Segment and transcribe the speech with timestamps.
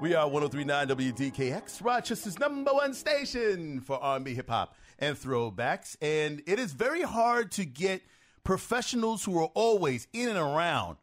[0.00, 5.96] We are 1039 WDKX, Rochester's number one station for R&B, hip hop, and throwbacks.
[6.00, 8.02] And it is very hard to get
[8.44, 10.98] professionals who are always in and around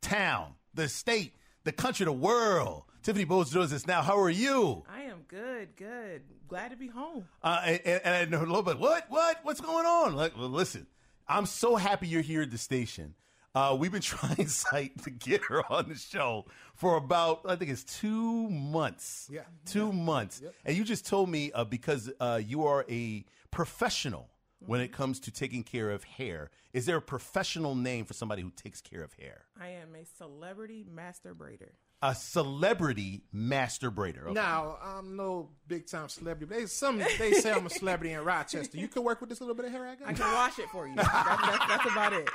[0.00, 1.34] town, the state,
[1.64, 2.84] the country, the world.
[3.02, 4.00] Tiffany Poles joins us now.
[4.00, 4.82] How are you?
[4.90, 6.22] I am good, good.
[6.48, 7.26] Glad to be home.
[7.42, 8.78] Uh, and, and, and I know a little bit.
[8.78, 9.04] What?
[9.10, 9.40] What?
[9.42, 10.16] What's going on?
[10.16, 10.86] Like, well, listen,
[11.28, 13.14] I'm so happy you're here at the station.
[13.54, 17.70] Uh, we've been trying site to get her on the show for about I think
[17.70, 19.28] it's two months.
[19.32, 19.42] Yeah.
[19.66, 20.40] two months.
[20.42, 20.54] Yep.
[20.64, 24.28] And you just told me uh, because uh, you are a professional
[24.60, 26.50] when it comes to taking care of hair.
[26.72, 29.44] Is there a professional name for somebody who takes care of hair?
[29.60, 31.70] I am a celebrity master braider.
[32.00, 34.22] A celebrity master braider.
[34.26, 34.32] Okay.
[34.32, 38.24] Now, I'm no big time celebrity, but they, some they say I'm a celebrity in
[38.24, 38.78] Rochester.
[38.78, 40.08] You could work with this little bit of hair I got.
[40.08, 40.94] I can wash it for you.
[40.94, 42.28] That's, that's, that's about it.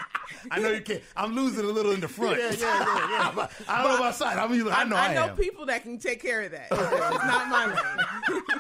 [0.52, 1.02] I know you can't.
[1.16, 2.39] I'm losing a little in the front.
[2.39, 3.48] Yeah, yeah, yeah, yeah.
[3.70, 4.38] I don't know about side.
[4.38, 5.38] I mean, I know I, I know am.
[5.38, 6.67] people that can take care of that.
[6.70, 8.41] It's not my lane.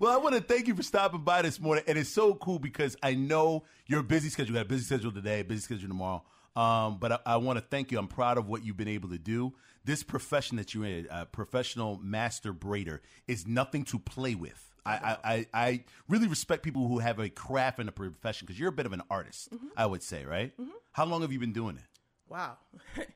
[0.00, 2.60] Well, I want to thank you for stopping by this morning, and it's so cool
[2.60, 4.54] because I know your busy schedule.
[4.54, 6.22] You got a busy schedule today, busy schedule tomorrow.
[6.58, 7.98] Um, but I, I want to thank you.
[7.98, 9.54] I'm proud of what you've been able to do.
[9.84, 14.64] This profession that you're in, a professional master braider, is nothing to play with.
[14.84, 18.58] I, I, I, I really respect people who have a craft and a profession because
[18.58, 19.68] you're a bit of an artist, mm-hmm.
[19.76, 20.52] I would say, right?
[20.60, 20.70] Mm-hmm.
[20.92, 21.82] How long have you been doing it?
[22.28, 22.56] Wow.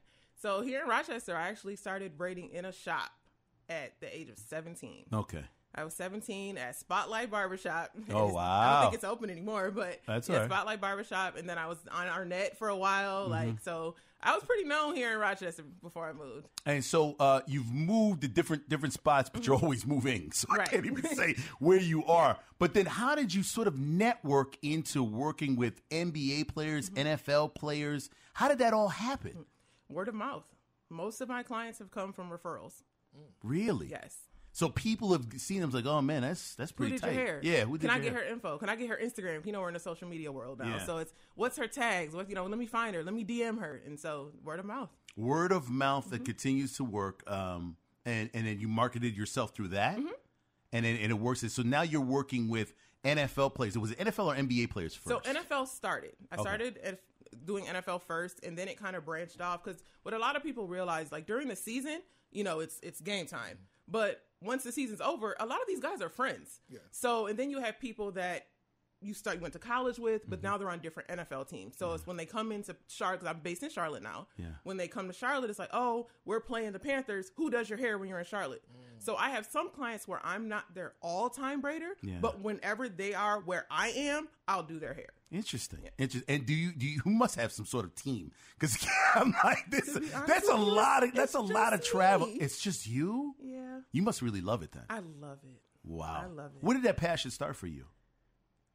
[0.40, 3.10] so here in Rochester, I actually started braiding in a shop
[3.68, 5.06] at the age of 17.
[5.12, 5.44] Okay.
[5.74, 7.90] I was 17 at Spotlight Barbershop.
[8.10, 10.50] Oh, It's- I don't think it's open anymore, but That's yeah, right.
[10.50, 11.36] Spotlight Barbershop.
[11.38, 13.22] And then I was on Arnett for a while.
[13.22, 13.30] Mm-hmm.
[13.32, 16.46] Like, so I was pretty known here in Rochester before I moved.
[16.66, 20.30] And so uh, you've moved to different different spots, but you're always moving.
[20.34, 20.68] So I Right.
[20.70, 22.36] can't even say where you are.
[22.58, 28.10] But then, how did you sort of network into working with NBA players, NFL players?
[28.34, 29.46] How did that all happen?
[29.88, 30.44] Word of mouth.
[30.90, 32.82] Most of my clients have come from referrals.
[33.42, 33.88] Really?
[33.88, 34.16] Yes.
[34.54, 37.14] So people have seen them like, oh man, that's that's Who pretty did tight.
[37.14, 37.40] your hair?
[37.42, 37.64] Yeah.
[37.64, 38.22] Who did Can I get hair?
[38.24, 38.58] her info?
[38.58, 39.44] Can I get her Instagram?
[39.46, 40.66] You know, we're in the social media world now.
[40.76, 40.84] Yeah.
[40.84, 42.14] So it's what's her tags?
[42.14, 42.44] What you know?
[42.46, 43.02] Let me find her.
[43.02, 43.80] Let me DM her.
[43.86, 44.90] And so word of mouth.
[45.16, 46.10] Word of mouth Mm-hmm.
[46.16, 50.08] that continues to work, um, and and then you marketed yourself through that, Mm-hmm.
[50.72, 51.50] and then, and it works.
[51.52, 52.74] So now you're working with
[53.04, 53.74] NFL players.
[53.74, 55.24] It was NFL or NBA players first?
[55.24, 56.12] So NFL started.
[56.30, 57.00] I started at
[57.46, 60.42] doing NFL first, and then it kind of branched off because what a lot of
[60.42, 63.58] people realize, like during the season, you know, it's it's game time.
[63.88, 66.60] But once the season's over, a lot of these guys are friends.
[66.68, 66.78] Yeah.
[66.90, 68.46] So and then you have people that
[69.02, 70.46] you start you went to college with, but mm-hmm.
[70.46, 71.76] now they're on different NFL teams.
[71.76, 74.28] So it's when they come into Charlotte, because I'm based in Charlotte now.
[74.36, 74.46] Yeah.
[74.62, 77.32] When they come to Charlotte, it's like, oh, we're playing the Panthers.
[77.36, 78.62] Who does your hair when you're in Charlotte?
[78.70, 79.02] Mm.
[79.02, 82.18] So I have some clients where I'm not their all time braider, Yeah.
[82.20, 85.10] but whenever they are where I am, I'll do their hair.
[85.32, 85.78] Interesting.
[85.98, 86.34] Interesting.
[86.34, 88.32] And do you do you, you must have some sort of team?
[88.58, 89.98] Because I'm like this.
[90.26, 92.26] That's a lot of that's a lot of travel.
[92.26, 92.34] me.
[92.34, 93.34] It's just you.
[93.40, 93.80] Yeah.
[93.92, 94.84] You must really love it then.
[94.90, 95.60] I love it.
[95.84, 96.22] wow.
[96.24, 96.62] I love it.
[96.62, 97.86] When did that passion start for you?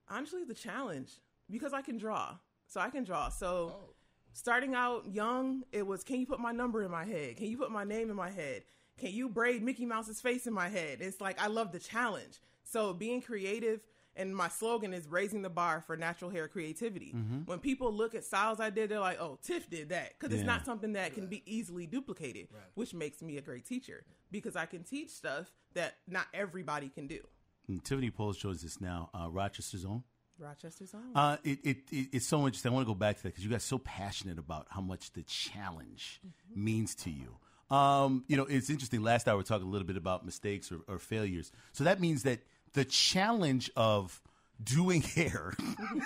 [0.10, 1.12] Honestly, the challenge
[1.50, 2.36] because I can draw.
[2.68, 3.30] So I can draw.
[3.30, 3.94] So oh.
[4.34, 7.38] starting out young, it was can you put my number in my head?
[7.38, 8.64] Can you put my name in my head?
[8.98, 11.00] Can you braid Mickey Mouse's face in my head?
[11.02, 12.40] It's like I love the challenge.
[12.64, 13.82] So being creative
[14.18, 17.12] and my slogan is raising the bar for natural hair creativity.
[17.46, 20.40] When people look at styles I did, they're like, "Oh, Tiff did that," because Yeah.
[20.42, 24.56] it's not something that can be easily duplicated, which makes me a great teacher because
[24.56, 27.20] I can teach stuff that not everybody can do.
[27.68, 29.10] And Tiffany Poles joins us now.
[29.14, 30.04] Uh, Rochester's own.
[30.40, 31.12] Rochester's own.
[31.16, 32.72] Uh, it, it, it it's so interesting.
[32.72, 34.82] I want to go back to that because you guys are so passionate about how
[34.82, 36.64] much the challenge Mm-hmm.
[36.64, 37.38] means to you.
[37.76, 39.02] Um, you know, it's interesting.
[39.04, 41.52] Last hour we were talking a little bit about mistakes or, or failures.
[41.74, 42.40] So that means that
[42.74, 44.22] the challenge of
[44.64, 45.54] doing hair.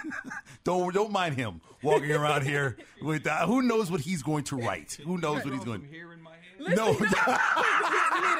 [0.64, 4.56] don't don't mind him walking around here with uh, who knows what he's going to
[4.58, 4.98] write.
[5.06, 5.82] Who knows what he's going.
[5.82, 6.76] Some hair in my head.
[6.76, 7.40] No, we, need a,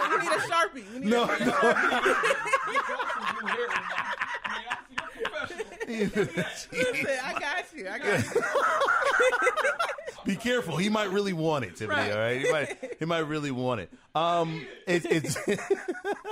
[0.10, 0.94] we need a sharpie.
[0.94, 1.36] We need no, a, no.
[1.38, 1.56] We got
[3.14, 4.16] some new hair in my
[4.46, 4.78] I mean, I-
[5.88, 6.82] you're professional.
[6.82, 7.90] Listen, I got you.
[7.90, 8.42] I got you.
[10.24, 10.78] Be careful.
[10.78, 12.00] He might really want it, Tiffany.
[12.00, 12.12] Right.
[12.12, 12.96] All right, he might.
[13.00, 13.92] He might really want it.
[14.14, 15.38] Um, it's.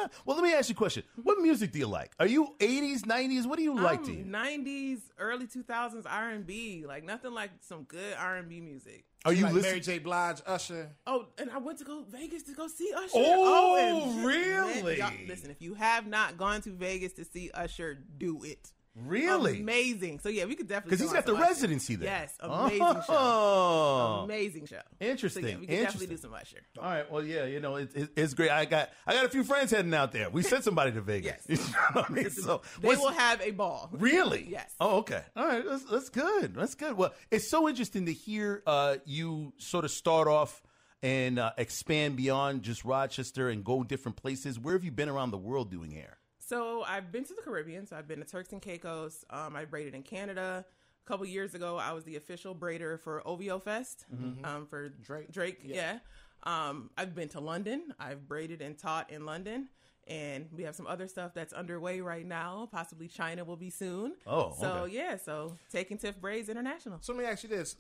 [0.06, 1.04] It's well, let me ask you a question.
[1.22, 2.12] What music do you like?
[2.20, 3.46] Are you '80s, '90s?
[3.46, 4.12] What do you like to?
[4.12, 4.26] Um, hear?
[4.26, 6.86] 90s, early 2000s R&B.
[6.88, 9.06] Like nothing like some good R&B music.
[9.26, 9.72] Are you like listening?
[9.72, 10.00] Mary J.
[10.00, 10.92] Blige, Usher.
[11.06, 13.10] Oh, and I went to go Vegas to go see Usher.
[13.16, 14.98] Oh, and- really?
[15.00, 18.72] Man, listen, if you have not gone to Vegas to see Usher, do it.
[18.96, 19.60] Really?
[19.60, 20.20] Amazing.
[20.20, 22.10] So yeah, we could definitely Because he's got the residency there.
[22.10, 23.04] Yes, amazing show.
[23.10, 24.22] Oh.
[24.24, 24.82] Amazing show.
[25.00, 26.58] Interesting, So, yeah, we could definitely do some Usher.
[26.78, 27.12] All right.
[27.12, 27.46] Well, yeah.
[27.46, 28.52] You know, it, it, it's great.
[28.52, 30.30] I got I got a few friends heading out there.
[30.30, 31.46] We sent somebody to Vegas.
[31.48, 31.60] Yes.
[31.70, 32.30] You know I mean?
[32.40, 33.90] So They will have a ball.
[34.00, 34.48] Really?
[34.50, 34.74] Yes.
[34.80, 35.24] Oh, okay.
[35.36, 35.64] All right.
[35.66, 36.56] That's, that's good.
[36.56, 36.98] That's good.
[36.98, 40.62] Well, it's so interesting to hear uh, you sort of start off
[41.02, 44.60] and uh, expand beyond just Rochester and go different places?
[44.60, 46.18] Where have you been around the world doing hair?
[46.50, 47.86] So I've been to the Caribbean.
[47.86, 49.24] So I've been to Turks and Caicos.
[49.30, 50.66] Um, I braided in Canada.
[51.06, 54.06] A couple years ago, I was the official braider for OVO Fest
[54.44, 55.32] um, for Drake.
[55.32, 56.00] Drake, yeah.
[56.44, 57.94] Um, I've been to London.
[58.00, 59.70] I've braided and taught in London.
[60.08, 62.68] And we have some other stuff that's underway right now.
[62.72, 64.16] Possibly China will be soon.
[64.26, 64.96] Oh, so okay.
[64.96, 65.18] yeah.
[65.18, 66.98] So taking Tiff Braids International.
[67.02, 67.76] So let me ask you this: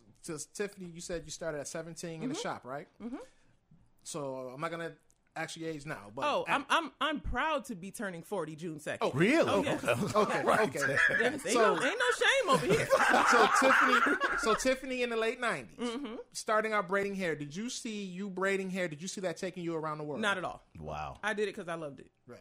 [0.54, 2.30] Tiffany, you said you started at 17 in Mm-hmm.
[2.30, 2.88] the shop, right?
[3.02, 3.16] Mm-hmm.
[4.04, 4.92] So I'm not gonna
[5.42, 8.80] ask your age now, but Oh, I'm I'm I'm proud to be turning 40 June
[8.80, 8.98] 2nd.
[9.02, 9.50] Oh, Really?
[9.50, 9.84] Oh, yes.
[9.84, 10.98] okay, okay.
[11.22, 12.88] Yes, ain't, So- no, ain't no shame over here.
[13.32, 16.16] so Tiffany, so Tiffany in the late 90s, Mm-hmm.
[16.34, 17.36] starting out braiding hair.
[17.36, 18.88] Did you see you braiding hair?
[18.88, 20.22] Did you see that taking you around the world?
[20.22, 20.64] Not at all.
[20.80, 21.18] Wow.
[21.24, 22.12] I did it because I loved it.
[22.28, 22.40] Right.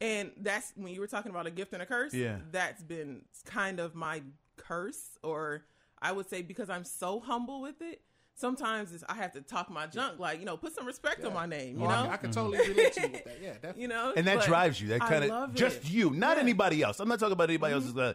[0.00, 2.14] And that's when you were talking about a gift and a curse.
[2.14, 2.38] Yeah.
[2.50, 4.22] That's been kind of my
[4.56, 5.64] curse, or
[6.00, 8.00] I would say because I'm so humble with it.
[8.40, 11.34] Sometimes it's, I have to talk my junk, like you know, put some respect on
[11.34, 13.38] my name, you I- know, I, can totally relate to you with that.
[13.42, 13.82] Yeah, definitely.
[13.82, 14.88] you know, And that But drives you.
[14.88, 15.90] That kind of just it.
[15.90, 16.32] you, not Yeah.
[16.34, 16.40] Mm-hmm.
[16.40, 17.00] anybody else.
[17.00, 17.96] I'm not talking about anybody else's.
[17.96, 18.14] Uh.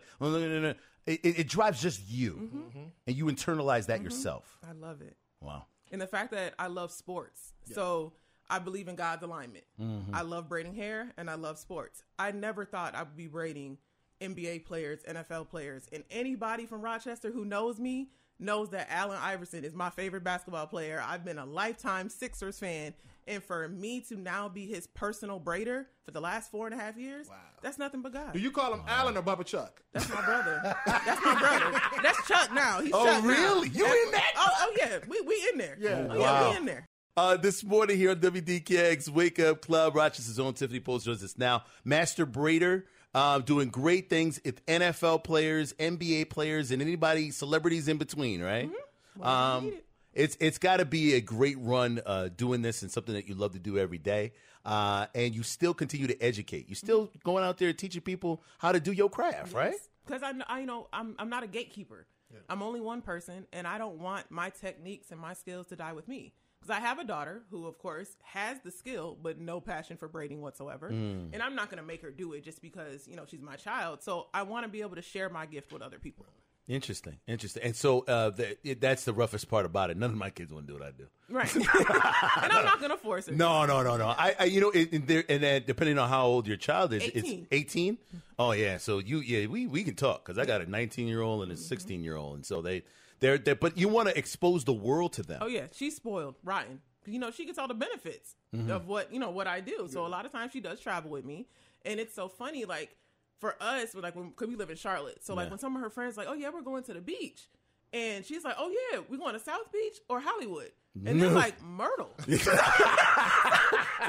[1.07, 2.79] It, it, it drives just you, Mm-hmm.
[3.05, 4.57] and you internalize that yourself.
[4.67, 5.15] I love it.
[5.41, 5.65] Wow.
[5.91, 7.53] and the fact that I love sports.
[7.71, 8.13] So
[8.49, 9.65] I believe in God's alignment.
[10.11, 12.03] I love braiding hair and I love sports.
[12.17, 13.77] I never thought I would be braiding
[14.21, 18.09] NBA players, NFL players, and anybody from Rochester who knows me
[18.39, 21.03] knows that Allen Iverson is my favorite basketball player.
[21.05, 22.93] I've been a lifetime Sixers fan.
[23.27, 26.77] And for me to now be his personal braider for the last four and a
[26.77, 27.27] half years,
[27.63, 28.33] that's nothing but God.
[28.33, 29.81] Do you call him Allen or Bubba Chuck?
[29.93, 30.75] That's my brother.
[30.85, 31.81] That's my brother.
[32.03, 32.81] That's Chuck now.
[32.81, 33.27] He's Oh, Chuck now.
[33.29, 33.69] really?
[33.69, 34.31] You in that?
[34.37, 34.99] Oh, oh yeah.
[35.07, 35.75] We we in there.
[35.79, 36.07] Yeah.
[36.07, 36.51] Oh, yeah, Wow.
[36.51, 36.85] we in there.
[37.17, 41.35] Uh, this morning here on WDKX Wake Up Club, Rochester's own Tiffany Poles joins us
[41.37, 41.63] now.
[41.83, 42.83] Master Braider,
[43.15, 48.69] uh, doing great things with NFL players, NBA players, and anybody, celebrities in between, right?
[49.17, 49.85] Well, you need Um, it.
[50.13, 53.33] it's it's got to be a great run uh, doing this and something that you
[53.35, 54.33] love to do every day.
[54.65, 56.67] Uh, and you still continue to educate.
[56.67, 59.75] You still going out there teaching people how to do your craft, right?
[60.05, 62.05] Because I, I, you know, I'm I'm not a gatekeeper.
[62.49, 65.93] I'm only one person, and I don't want my techniques and my skills to die
[65.93, 66.33] with me.
[66.65, 70.07] Because I have a daughter who, of course, has the skill but no passion for
[70.07, 71.29] braiding whatsoever, Mm.
[71.33, 73.55] and I'm not going to make her do it just because you know she's my
[73.55, 74.01] child.
[74.01, 76.25] So I want to be able to share my gift with other people.
[76.67, 77.61] Interesting, interesting.
[77.61, 79.97] And so uh, the, it, that's the roughest part about it.
[79.97, 81.05] None of my kids want to do what I do.
[81.29, 81.55] Right.
[81.55, 83.33] and I'm not going to force her.
[83.33, 84.07] No, no, no, no.
[84.07, 86.91] I, I you know, it, and, there, and then depending on how old your child
[86.93, 87.13] is, 18.
[87.23, 87.97] it's eighteen.
[88.39, 91.21] Oh yeah, so you, yeah, we we can talk because I got a nineteen year
[91.21, 92.81] old and a sixteen year old, and so they,
[93.19, 95.39] they're, they're but you want to expose the world to them.
[95.41, 96.81] Oh yeah, she's spoiled, rotten.
[97.05, 98.71] You know, she gets all the benefits Mm-hmm.
[98.71, 99.87] of what you know what I do.
[99.91, 101.47] So a lot of times she does travel with me,
[101.83, 102.63] and it's so funny.
[102.63, 102.95] Like
[103.41, 105.49] for us, like when cause we live in Charlotte, so like Yeah.
[105.49, 107.49] when some of her friends like, oh yeah, we're going to the beach,
[107.91, 110.71] and she's like, oh yeah, we're going to South Beach or Hollywood,
[111.05, 112.11] and they're like Myrtle.
[112.29, 112.51] so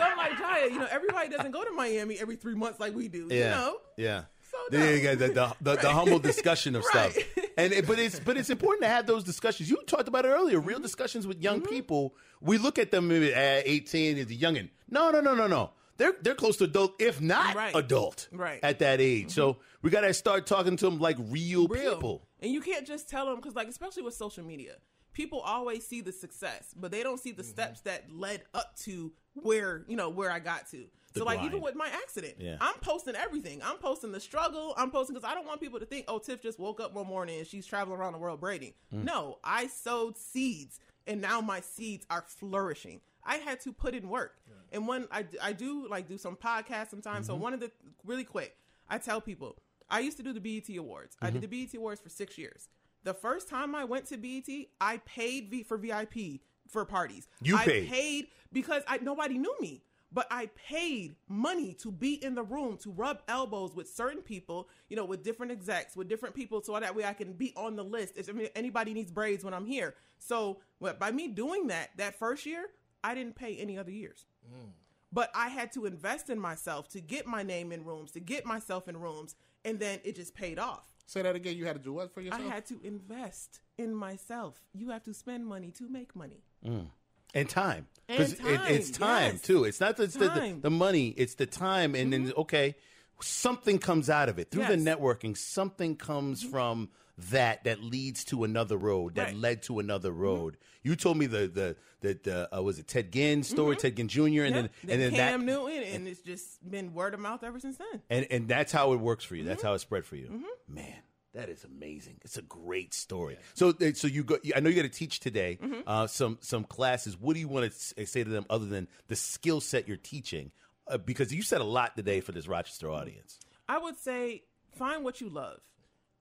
[0.03, 3.08] I'm like, Jaya, you know, everybody doesn't go to Miami every three months like we
[3.08, 3.26] do.
[3.31, 4.23] yeah, You know, yeah.
[4.50, 4.91] So Yeah, no.
[4.93, 7.12] yeah, the, the, the, the humble discussion of Right.
[7.12, 7.25] stuff,
[7.56, 9.70] and it, but it's but it's important to have those discussions.
[9.70, 10.58] You talked about it earlier.
[10.58, 10.69] Mm-hmm.
[10.69, 12.14] Real discussions with young people.
[12.41, 14.70] We look at them at eighteen as a youngin.
[14.88, 15.70] No, no, no, no, no.
[15.99, 17.75] They're they're close to adult, if not Right.
[17.75, 18.61] adult, Right.
[18.62, 19.31] at that age.
[19.31, 21.94] So we got to start talking to them like real, real.
[21.94, 22.29] people.
[22.41, 24.76] And you can't just tell them because, like, especially with social media,
[25.14, 29.11] people always see the success, but they don't see the steps that led up to
[29.32, 30.85] where you know where I got to.
[31.16, 32.56] So, like, even with my accident, Yeah.
[32.60, 33.60] I'm posting everything.
[33.64, 34.74] I'm posting the struggle.
[34.76, 37.06] I'm posting because I don't want people to think, oh, Tiff just woke up one
[37.06, 38.74] morning and she's traveling around the world braiding.
[38.94, 39.05] Mm.
[39.05, 43.00] No, I sowed seeds, and now my seeds are flourishing.
[43.24, 44.38] I had to put in work,
[44.72, 47.26] and when I, I do like do some podcasts sometimes.
[47.26, 47.34] Mm-hmm.
[47.36, 47.72] So one of the
[48.05, 48.56] really quick,
[48.88, 49.56] I tell people
[49.91, 51.17] I used to do the BET Awards.
[51.20, 51.50] I did Mm-hmm.
[51.50, 52.69] the BET Awards for six years.
[53.05, 54.48] The first time I went to BET,
[54.81, 57.29] I paid v- for VIP for parties.
[57.41, 57.88] You I paid?
[57.88, 59.82] paid because I nobody knew me,
[60.13, 64.69] but I paid money to be in the room to rub elbows with certain people,
[64.89, 67.77] you know, with different execs, with different people, so that way I can be on
[67.77, 69.94] the list if anybody needs braids when I'm here.
[70.19, 72.67] So, what by me doing that that first year,
[73.03, 74.70] I didn't pay any other years mm.
[75.13, 78.44] but I had to invest in myself to get my name in rooms, to get
[78.44, 79.34] myself in rooms,
[79.65, 80.96] and then it just paid off.
[81.06, 81.56] Say that again.
[81.56, 82.43] You had to do what for yourself?
[82.43, 84.60] I had to invest in myself.
[84.75, 86.43] You have to spend money to make money.
[86.65, 86.86] Mm.
[87.34, 87.86] And time.
[88.06, 89.42] because it- it's time, yes.
[89.42, 89.64] too.
[89.64, 90.72] It's not the, the, the, Mm-hmm.
[90.72, 91.94] money; it's the time.
[91.94, 92.76] And then okay,
[93.20, 95.36] something comes out of it through the networking.
[95.36, 96.88] Something comes from
[97.30, 99.32] that that leads to another road that Right.
[99.32, 99.40] Mm-hmm.
[99.40, 100.56] led to another road.
[100.82, 104.06] You told me the the the, the uh, was it Ted Ginn story, Ted Ginn
[104.08, 104.20] Jr.
[104.22, 104.44] and Mm-hmm.
[104.44, 104.50] Yeah.
[104.52, 107.58] then Then and then Cam that Newton, and it's just been word of mouth ever
[107.58, 108.02] since then.
[108.10, 109.44] and and that's how it works for you.
[109.44, 109.66] That's Mm-hmm.
[109.68, 110.44] how it spread for you.
[110.68, 110.94] Man,
[111.36, 112.16] That is amazing.
[112.24, 113.36] It's a great story.
[113.55, 114.38] So, uh, so you go.
[114.55, 115.81] I know you got to teach today Mm-hmm.
[115.86, 117.16] uh, some some classes.
[117.16, 120.50] What do you want to say to them other than the skill set you're teaching?
[120.88, 123.38] Uh, because you said a lot today for this Rochester audience.
[123.69, 124.44] I would say
[124.78, 125.58] find what you love.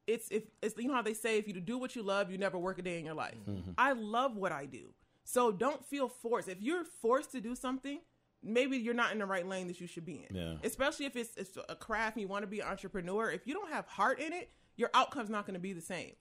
[0.08, 2.38] It's if it's you know how they say if you do what you love, you
[2.38, 3.36] never work a day in your life.
[3.78, 4.94] I love what I do.
[5.24, 6.48] So don't feel forced.
[6.50, 8.00] If you're forced to do something,
[8.44, 10.36] maybe you're not in the right lane that you should be in.
[10.36, 10.54] Yeah.
[10.64, 13.32] Especially if it's, it's a craft and you want to be an entrepreneur.
[13.32, 16.14] If you don't have heart in it, your outcome's not going to be the same.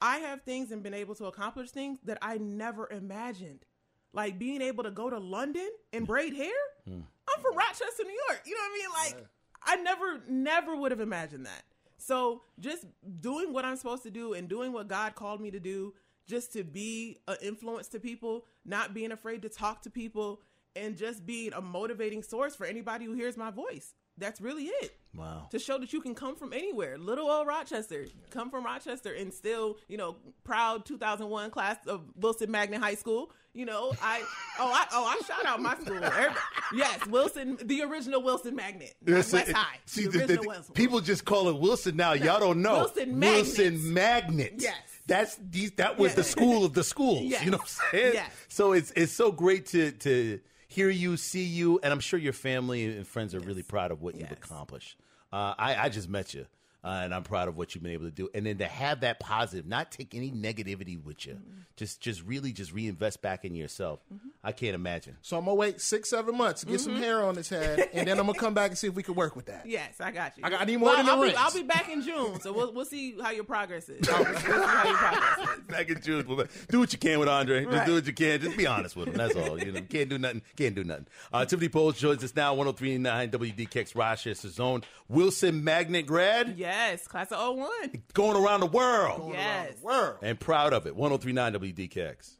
[0.00, 3.64] I have things and been able to accomplish things that I never imagined.
[4.12, 6.52] Like being able to go to London and braid hair.
[6.86, 7.00] Hmm.
[7.28, 8.42] I'm from Rochester, New York.
[8.44, 9.16] You know what I mean?
[9.16, 9.26] Like
[9.64, 11.62] I never, never would have imagined that.
[11.98, 12.84] So just
[13.20, 15.94] doing what I'm supposed to do and doing what God called me to do,
[16.26, 20.40] just to be an influence to people, not being afraid to talk to people,
[20.74, 23.94] and just being a motivating source for anybody who hears my voice.
[24.18, 24.96] That's really it.
[25.14, 25.48] Wow.
[25.50, 29.32] To show that you can come from anywhere, little old Rochester, come from Rochester, and
[29.32, 33.30] still, you know, proud 2001 class of Wilson Magnet High School.
[33.54, 34.22] You know, I
[34.58, 36.02] oh I oh I shout out my school.
[36.02, 36.34] Everybody-
[36.74, 39.76] yes, Wilson, the original Wilson Magnet, Listen, West High.
[39.84, 40.72] see, the the- the- Wilson.
[40.74, 42.14] people just call it Wilson now.
[42.14, 43.58] Y'all don't know Wilson Magnets.
[43.58, 44.54] Wilson Magnet.
[44.58, 44.76] Yes.
[45.06, 45.72] That's these.
[45.72, 46.16] That was Yes.
[46.16, 47.24] the school of the schools.
[47.24, 47.44] Yes.
[47.44, 48.14] You know what I'm saying?
[48.14, 48.30] Yes.
[48.48, 50.40] So it's it's so great to to
[50.72, 54.02] hear you, see you, and I'm sure your family and friends are really proud of
[54.02, 54.96] what you've accomplished.
[55.32, 56.46] Uh, I I just met you.
[56.84, 59.00] Uh, and I'm proud of what you've been able to do, and then to have
[59.02, 61.38] that positive, not take any negativity with you,
[61.76, 64.00] just just really just reinvest back in yourself.
[64.42, 65.16] I can't imagine.
[65.22, 68.08] So I'm gonna wait six, seven months to get some hair on his head, and
[68.08, 69.64] then I'm gonna come back and see if we can work with that.
[69.64, 70.42] Yes, I got you.
[70.44, 71.34] I got- I need more well, than the I'll be.
[71.36, 74.00] I'll be back in June, so we'll we'll see how your progress is.
[74.08, 75.64] We'll see how your progress is.
[75.68, 76.24] back in June.
[76.36, 77.62] but Do what you can with Andre.
[77.64, 77.86] Just Right.
[77.86, 78.40] do what you can.
[78.40, 79.14] Just be honest with him.
[79.14, 79.56] That's all.
[79.62, 80.42] You know, can't do nothing.
[80.56, 81.06] Can't do nothing.
[81.32, 82.56] Uh, Tiffany Poles joins us now.
[82.56, 84.82] 103.9 WDKX Rochester Zone.
[85.08, 86.71] Wilson Magnet grad Yes,
[87.08, 88.02] class of 01.
[88.14, 89.74] going around the world Yes.
[89.82, 90.16] World.
[90.22, 90.94] and proud of it.
[90.96, 92.36] 103.9 WDKX.